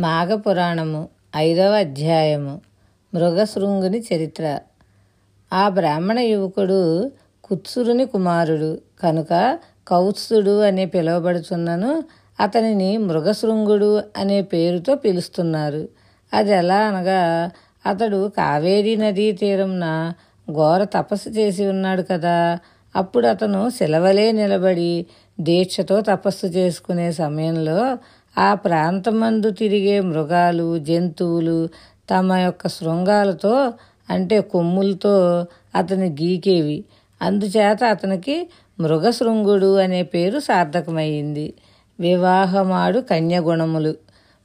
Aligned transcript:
మాఘపురాణము 0.00 1.08
ఐదవ 1.36 1.72
అధ్యాయము. 1.78 2.60
మృగశృంగుని 3.14 4.02
చరిత్ర. 4.14 4.58
ఆ 5.52 5.68
బ్రాహ్మణ 5.68 6.18
యువకుడు 6.18 7.12
కుత్సురుని 7.44 8.06
కుమారుడు. 8.06 8.78
కనుక 9.02 9.58
కౌత్సుడు 9.88 10.60
అని 10.60 10.86
పిలువబడుచున్నను 10.86 12.02
అతనిని 12.40 12.98
మృగశృంగుడు 12.98 14.02
అనే 14.16 14.42
పేరుతో 14.42 14.94
పిలుస్తున్నారు. 14.94 15.88
అది 16.32 16.50
ఎలా 16.50 16.76
అనగా 16.76 17.50
అతడు 17.86 18.28
కావేరీ 18.36 18.96
నదీ 18.96 19.32
తీరంన 19.32 20.12
ఘోర 20.52 20.84
తపస్సు 20.84 21.28
చేసి 21.28 21.66
ఉన్నాడు 21.66 22.02
కదా. 22.02 22.58
అప్పుడు 22.96 23.26
అతను 23.26 23.70
సెలవలే 23.70 24.32
నిలబడి 24.32 25.06
దీక్షతో 25.40 26.00
తపస్సు 26.00 26.46
చేసుకునే 26.46 27.12
సమయంలో 27.12 27.98
ఆ 28.38 28.54
ప్రాంతమందు 28.54 29.50
తిరిగే 29.50 30.00
మృగాలు 30.00 30.78
జంతువులు 30.78 31.68
తమ 32.10 32.32
యొక్క 32.32 32.68
శృంగాలతో 32.68 33.72
అంటే 34.10 34.40
కొమ్ములతో 34.40 35.46
అతని 35.74 36.08
గీకేవి. 36.10 36.84
అందుచేత 37.22 37.84
అతనికి 37.84 38.50
మృగశృంగుడు 38.80 39.76
అనే 39.76 40.02
పేరు 40.02 40.38
సార్థకమైంది 40.38 41.54
వివాహమాడు 42.00 43.00
కన్యగుణములు. 43.00 43.94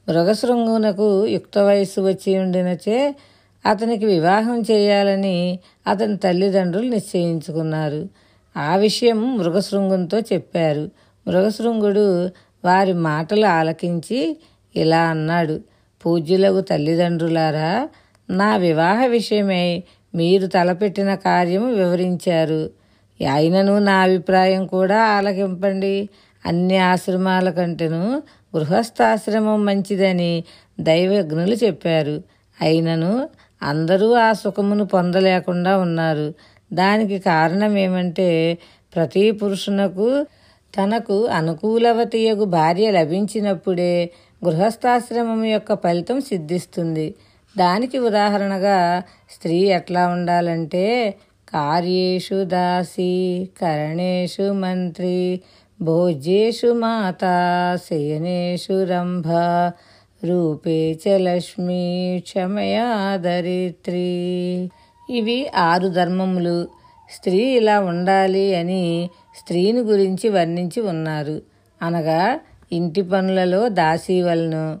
మృగశృంగునకు 0.08 1.26
యుక్త 1.26 1.58
వయస్సు 1.58 2.00
వచ్చి 2.00 2.38
ఉండినచే 2.38 3.16
అతనికి 3.66 4.06
వివాహం 4.06 4.60
చేయాలని 4.60 5.58
అతని 5.86 6.16
తల్లిదండ్రులు 6.16 6.88
నిశ్చయించుకున్నారు. 6.90 8.08
ఆ 8.56 8.76
విషయం 8.76 9.38
మృగశృంగునితో 9.38 10.18
చెప్పారు. 10.18 10.90
మృగశృంగుడు 11.28 12.30
వారి 12.66 12.92
మాటలు 12.92 13.46
ఆలకించి 13.46 14.36
ఇలా 14.76 15.02
అన్నాడు. 15.02 15.60
పూజ్యులకు 16.06 16.60
తల్లిదండ్రులారా 16.60 17.88
నా 18.30 18.56
వివాహ 18.56 19.06
విషయమై 19.06 19.82
మీరు 20.14 20.46
తలపెట్టిన 20.46 21.14
కార్యము 21.14 21.68
వివరించారు. 21.72 22.70
అయినను 23.32 23.78
నా 23.78 23.94
అభిప్రాయం 23.94 24.66
కూడా 24.66 24.98
ఆలకింపండి. 25.04 26.08
అన్ని 26.46 26.78
ఆశ్రమాల 26.78 27.50
కంటేను 27.50 28.22
గృహస్థాశ్రమం 28.56 29.64
మంచిదని 29.64 30.44
దైవజ్ఞులు 30.80 31.54
చెప్పారు. 31.54 32.22
అయినను 32.62 33.28
అందరూ 33.62 34.12
ఆ 34.12 34.32
సుఖమును 34.32 34.84
పొందలేకుండా 34.86 35.78
ఉన్నారు. 35.78 36.34
దానికి 36.72 37.18
కారణం 37.18 37.78
ఏమంటే 37.78 38.58
ప్రతి 38.94 39.30
పురుషునకు 39.30 40.26
తనకు 40.78 41.26
అనుకూలవతియగు 41.26 42.44
భార్య 42.44 42.90
లభించినప్పుడే 42.90 44.10
గృహస్థాశ్రమం 44.44 45.44
యొక్క 45.44 45.74
ఫలితం 45.74 46.20
సిద్ధిస్తుంది. 46.20 47.14
దానికి 47.58 47.98
ఉదాహరణగా 47.98 49.02
స్త్రీ 49.30 49.58
ఎట్లా 49.58 50.08
ఉండాలంటే 50.08 51.14
కార్యేషు 51.48 52.44
దాసి 52.44 53.48
కరణేషు 53.60 54.52
మంత్రి 54.52 55.40
భోజ్యేషు 55.80 56.66
మాత 56.66 57.24
శయనేషు 57.90 58.84
రంభ 58.84 59.28
రూపే 60.24 60.92
చ 60.92 61.08
లక్ష్మీ 61.08 62.18
క్షమయా 62.18 63.16
దరిత్రి. 63.16 64.08
ఇవి 65.10 65.48
ఆరు 65.56 65.88
ధర్మములు. 65.88 66.68
స్త్రీ 67.10 67.38
ఇలా 67.38 67.80
ఉండాలి 67.80 68.54
అని 68.54 69.10
స్త్రీని 69.38 69.80
గురించి 69.80 70.28
వర్ణించి 70.28 70.82
ఉన్నారు. 70.82 71.42
అనగా 71.82 72.40
ఇంటి 72.72 73.02
పనులలో 73.02 73.68
దాసీ 73.68 74.22
వలను 74.22 74.78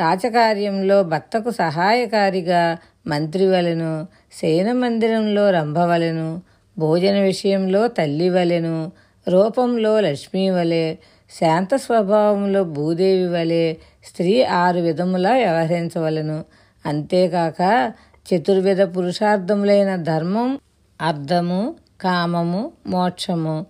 రాచకార్యంలో 0.00 1.02
భర్తకు 1.02 1.50
సహాయకారిగా 1.50 2.76
మంత్రి 3.06 3.46
వలెను 3.46 4.06
శయన 4.42 4.72
మందిరంలో 4.72 5.50
రంభవలెను 5.50 6.42
భోజన 6.78 7.20
విషయంలో 7.20 7.88
తల్లి 7.88 8.30
వలెను 8.30 8.92
రూపంలో 9.28 10.00
లక్ష్మీ 10.00 10.50
వలె 10.50 10.94
శాంత 11.40 11.74
స్వభావంలో 11.74 12.64
భూదేవి 12.64 13.28
వలె 13.28 13.74
స్త్రీ 14.04 14.42
ఆరు 14.42 14.80
విధములా 14.80 15.32
వ్యవహరించవలను. 15.32 16.44
అంతేకాక 16.86 17.92
చతుర్విధ 18.26 18.82
పురుషార్థములైన 18.82 19.96
ధర్మం 19.96 20.58
అర్థము 21.00 21.74
కామము 22.00 22.72
మోక్షము 22.86 23.66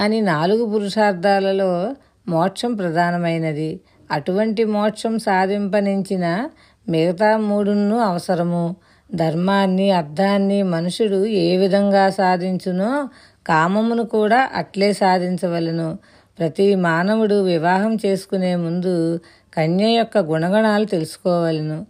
అని 0.00 0.20
నాలుగు 0.20 0.66
పురుషార్థాలలో 0.66 1.96
మోక్షం 2.28 2.74
ప్రధానమైనది. 2.74 3.80
అటువంటి 4.10 4.64
మోక్షం 4.64 5.18
సాధింపనించిన 5.18 6.48
మిగతా 6.88 7.36
మూడును 7.36 7.98
అవసరము. 7.98 8.76
ధర్మాన్ని 9.14 9.90
అర్థాన్ని 9.90 10.62
మనుషుడు 10.62 11.26
ఏ 11.26 11.56
విధంగా 11.56 12.10
సాధించునో 12.10 13.08
కామమును 13.46 14.02
కూడా 14.02 14.50
అట్లే 14.54 14.92
సాధించవలను. 14.92 15.98
ప్రతి 16.38 16.74
మానవుడు 16.74 17.42
వివాహం 17.42 17.96
చేసుకునే 18.06 18.56
ముందు 18.56 19.20
కన్య 19.56 19.88
యొక్క 19.90 20.18
గుణగణాలు 20.18 20.84
తెలుసుకోవలను. 20.84 21.86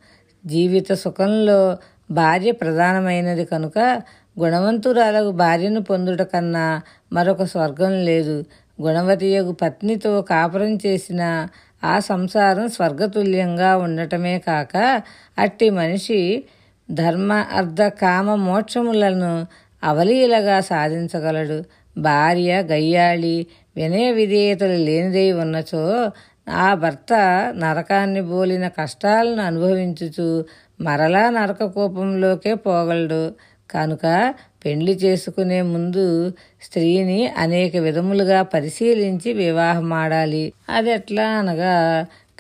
జీవిత 0.47 0.93
సుఖంలో 0.93 1.77
భార్య 2.11 2.53
ప్రధానమైనది 2.53 3.45
కనుక 3.45 4.03
గుణవంతురాలకు 4.37 5.31
భార్యను 5.31 5.81
పొందుట 5.81 6.23
కన్నా 6.23 6.83
మరొక 7.13 7.43
స్వర్గం 7.45 8.05
లేదు. 8.05 8.37
గుణవతియగు 8.83 9.53
పత్నితో 9.53 10.23
కాపురం 10.23 10.79
చేసిన 10.87 11.23
ఆ 11.85 11.99
సంసారం 11.99 12.69
స్వర్గతుల్యంగా 12.69 13.77
ఉండటమే 13.77 14.39
కాక 14.39 15.03
అట్టి 15.39 15.71
మనిషి 15.71 16.21
ధర్మ 16.91 17.33
అర్ధ 17.33 17.83
కామ 17.83 18.35
మోక్షములను 18.35 19.33
అవలీలగా 19.85 20.61
సాధించగలడు. 20.61 21.59
భార్య 21.99 22.63
గయ్యాళి 22.63 23.37
వినయ 23.77 24.11
విధేయతలు 24.11 24.77
లేనిదై 24.89 25.33
ఉన్నచో 25.33 25.83
ఆ 26.49 26.75
భర్త 26.75 27.13
నరకాన్ని 27.57 28.21
బోలిన 28.21 28.69
కష్టాలను 28.69 29.43
అనుభవించుచు 29.43 30.29
మరలా 30.81 31.31
నరక 31.31 31.65
కోపంలోకే 31.65 32.55
పోగలడు. 32.55 33.23
కనుక 33.71 34.35
పెండ్లి 34.65 34.93
చేసుకునే 34.93 35.63
ముందు 35.63 36.33
స్త్రీని 36.63 37.27
అనేక 37.39 37.77
విధములుగా 37.77 38.43
పరిశీలించి 38.43 39.33
వివాహమాడాలి 39.33 40.53
అది 40.69 40.91
ఎట్లా 40.91 41.29
అనగా 41.39 41.75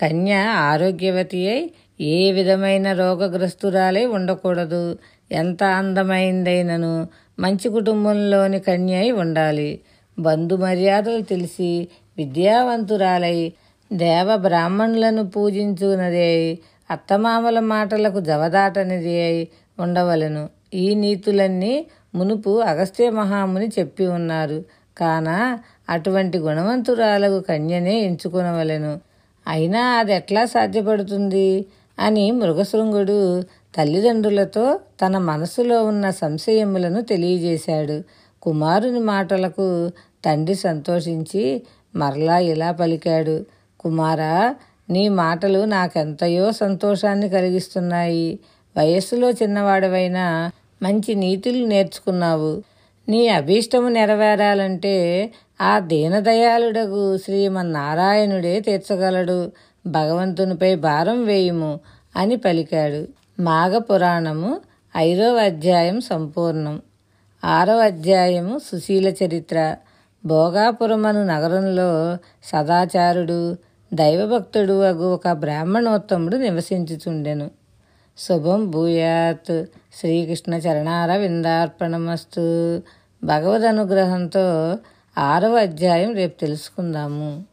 కన్య 0.00 0.32
ఆరోగ్యవతి 0.70 1.48
అయి 1.48 1.70
ఏ 2.00 2.32
విధమైన 2.32 2.92
రోగగ్రస్తురాలై 2.92 4.04
ఉండకూడదు. 4.06 4.98
ఎంత 5.32 5.62
అందమైందైనను 5.64 7.08
మంచి 7.38 7.68
కుటుంబంలోని 7.68 8.60
కన్య 8.60 8.94
అయి 8.94 9.10
ఉండాలి. 9.10 9.80
బంధు 10.18 10.54
మర్యాదలు 10.56 11.22
తెలిసి 11.22 11.88
విద్యావంతురాలై 12.18 13.52
దేవ 13.92 14.36
బ్రాహ్మణులను 14.36 15.30
పూజించునదే 15.30 16.58
అత్తమామల 16.90 17.60
మాటలకు 17.60 18.20
జవదాటనిది 18.20 19.22
అయి 19.22 19.48
ఉండవలను. 19.78 20.44
ఈ 20.74 20.94
నీతులన్నీ 20.94 21.86
మునుపు 22.14 22.60
అగస్త్య 22.60 23.10
మహాముని 23.10 23.68
చెప్పి 23.78 24.06
ఉన్నారు. 24.06 24.64
కాన 24.98 25.58
అటువంటి 25.88 26.38
గుణవంతురాలకు 26.38 27.40
కన్యనే 27.40 28.00
ఎంచుకునవలెను. 28.00 29.00
అయినా 29.46 29.80
అది 29.80 30.14
ఎట్లా 30.14 30.44
సాధ్యపడుతుంది? 30.44 31.66
అని 31.98 32.30
మృగశృంగుడు 32.30 33.42
తల్లిదండ్రులతో 33.42 34.80
తన 35.06 35.18
మనసులో 35.18 35.84
ఉన్న 35.84 36.10
సంశయములను 36.10 37.00
తెలియజేశాడు. 37.00 38.02
కుమారుని 38.42 39.00
మాటలకు 39.00 39.90
తండ్రి 40.24 40.54
సంతోషించి 40.54 41.62
మరలా 41.96 42.38
ఇలా 42.38 42.72
పలికాడు. 42.72 43.44
కుమారా 43.80 44.54
నీ 44.90 45.08
మాటలు 45.08 45.64
నాకెంతయో 45.64 46.52
సంతోషాన్ని 46.52 47.28
కలిగిస్తున్నాయి. 47.28 48.38
వయస్సులో 48.78 49.30
చిన్నవాడవైనా 49.30 50.50
మంచి 50.82 51.14
నీతులు 51.14 51.66
నేర్చుకున్నావు. 51.66 52.62
నీ 53.08 53.28
అభీష్టము 53.28 53.88
నెరవేరాలంటే 53.88 55.32
ఆ 55.60 55.78
దీనదయాళుడగు 55.78 57.16
శ్రీమన్నారాయణుడే 57.16 58.60
తీర్చగలడు. 58.60 59.52
భగవంతునిపై 59.86 60.74
భారం 60.74 61.24
వేయుము 61.24 61.80
అని 62.16 62.36
పలికాడు. 62.36 63.08
మాఘపురాణము 63.42 64.60
ఐదవ 64.96 65.36
అధ్యాయం 65.36 66.00
సంపూర్ణం. 66.00 66.82
ఆరవ 67.44 67.78
అధ్యాయము 67.78 68.58
సుశీల 68.58 69.08
చరిత్ర. 69.08 69.76
భోగాపురమను 70.24 71.24
నగరంలో 71.24 72.16
సదాచారుడు 72.44 73.56
దైవభక్తుడు 73.94 74.82
అగు 74.82 75.14
ఒక 75.14 75.28
బ్రాహ్మణోత్తముడు 75.28 76.36
నివసించుచుండెను. 76.36 77.50
శుభం 78.18 78.70
భూయాత్. 78.70 79.64
శ్రీకృష్ణ 79.94 80.54
చరణార 80.54 81.16
విందార్పణమస్తు 81.16 82.82
భగవద్ 83.24 83.62
అనుగ్రహంతో 83.62 84.76
ఆరవ 85.18 85.58
అధ్యాయం 85.58 86.14
రేపు 86.14 86.40
తెలుసుకుందాము. 86.40 87.44